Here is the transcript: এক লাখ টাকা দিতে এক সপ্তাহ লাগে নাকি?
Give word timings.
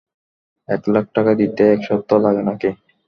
এক 0.69 0.81
লাখ 0.93 1.05
টাকা 1.15 1.31
দিতে 1.39 1.63
এক 1.73 1.79
সপ্তাহ 1.87 2.17
লাগে 2.25 2.41
নাকি? 2.47 2.69